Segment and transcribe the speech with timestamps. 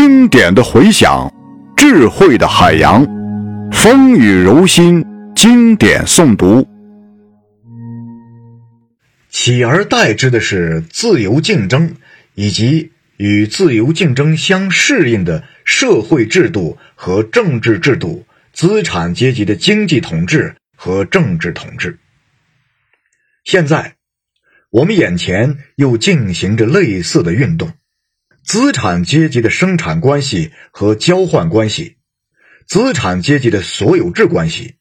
[0.00, 1.28] 经典的回响，
[1.76, 3.04] 智慧的海洋，
[3.72, 6.64] 风雨柔心，经典诵读。
[9.28, 11.96] 取而代之的是自由竞争，
[12.34, 21.98] 以及与自由竞争相适应的社会制度和政治制度、资产阶级的经济统治和政治统治。
[23.42, 23.96] 现在，
[24.70, 27.72] 我们眼前又进行着类似的运动。
[28.48, 31.96] 资产阶级的生产关系和交换关系，
[32.66, 34.76] 资产阶级的所有制关系，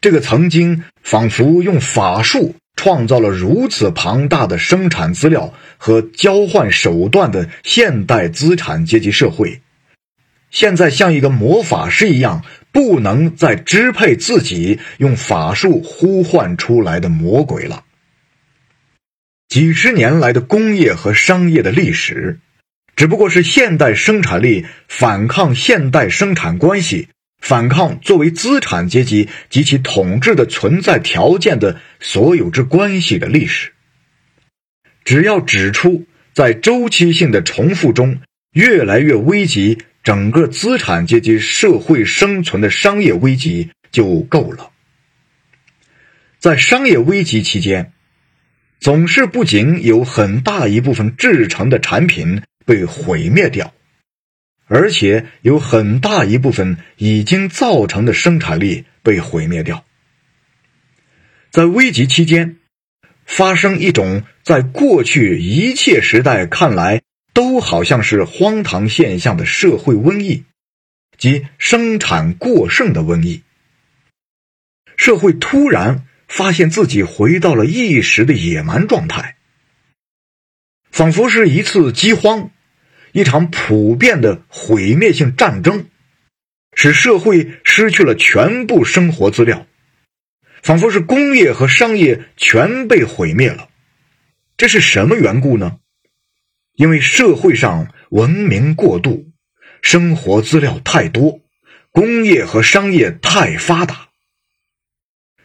[0.00, 9.62] 这个曾经仿佛用法术创造了如此庞大的生产资料和交换手段的现代资产阶级社会，
[10.52, 17.82] 现在像一个魔法师一样，不能再支配自己用法术呼唤出来的魔鬼了。
[19.48, 22.38] 几十年来的工业和商业的历史。
[23.00, 27.08] 只不过是现代生产力反抗现代生产关系，
[27.40, 33.72] 反抗作为资产阶级及其统治的存在条件的所有之关系的历史。
[35.02, 38.20] 只要指出在周期性的重复中
[38.52, 44.72] 越来越危及整个资产阶级社会生存的商业危机就够了。
[46.38, 47.94] 在商业危机期间，
[48.78, 52.42] 总是不仅有很大一部分制成的产品。
[52.70, 53.74] 被毁灭掉，
[54.66, 59.84] 而且有很大一部分已经造成的生产力被毁灭掉。
[61.50, 62.58] 在危急期间，
[63.26, 70.44] 发生一种在过去一切时代看来都好像是荒唐现象的社会瘟疫，
[71.18, 73.42] 即生产过剩的瘟疫。
[74.96, 79.34] 社会突然发现自己回到了一时的野蛮状态，
[80.92, 82.52] 仿佛是一次饥荒。
[83.12, 85.86] 一场普遍的毁灭性战争，
[86.74, 89.66] 使社会失去了全部生活资料，
[90.62, 93.68] 仿佛是工业和商业全被毁灭了。
[94.56, 95.78] 这是什么缘故呢？
[96.74, 99.26] 因为社会上文明过度，
[99.82, 101.40] 生活资料太多，
[101.90, 104.10] 工业和商业太发达，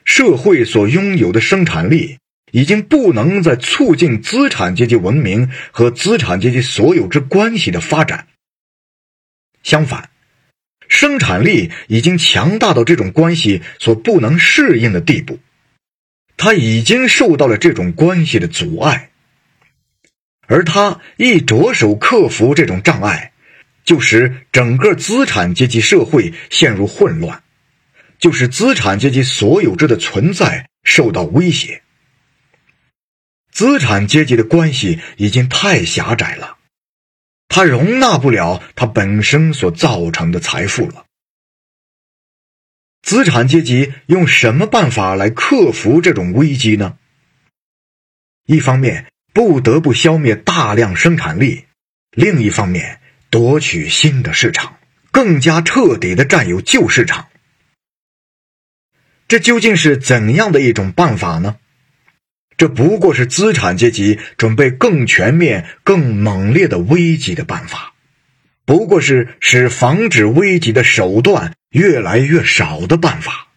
[0.04, 2.20] 社会所拥有的生产力。
[2.56, 8.28] 已经不能再促进资产阶级文明和资产阶级所有制关系的发展。
[9.62, 10.10] 相反，
[10.88, 15.40] 生产力已经强大到这种关系所不能适应的地步，
[16.38, 19.10] 它已经受到了这种关系的阻碍。
[20.48, 23.34] 而他一着手克服这种障碍，
[23.84, 27.44] 就使整个资产阶级社会陷入混乱，
[28.18, 31.82] 就使资产阶级所有制的存在受到威胁。
[33.56, 36.58] 资产阶级的关系已经太狭窄了，
[37.48, 41.06] 它容纳不了它本身所造成的财富了。
[43.02, 46.98] 资产阶级用什么办法来克服这种危机呢？
[48.46, 51.66] 一方面不得不消灭大量生产力，
[52.12, 53.00] 另一方面
[53.30, 54.80] 夺取新的市场，
[55.12, 57.30] 更加彻底的占有旧市场。
[59.30, 61.58] 这究竟是怎样的一种办法呢？
[62.58, 67.94] 这不过是资产阶级准备更全面、更猛烈的危机的办法，
[68.66, 73.48] 不过是使防止危机的手段越来越少的办法。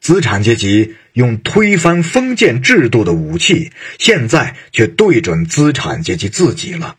[0.00, 6.96] 资产阶级用推翻封建制度的武器，现在却对准资产阶级自己了。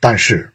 [0.00, 0.54] 但是，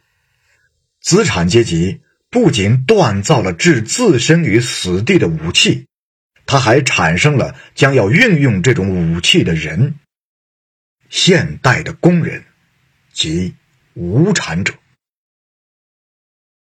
[1.00, 5.86] 资产阶级不仅锻造了置自身于死地的武器。
[6.48, 9.96] 他还产生了将要运用这种武器的人——
[11.10, 12.42] 现代的工人
[13.12, 13.54] 及
[13.92, 14.72] 无产者。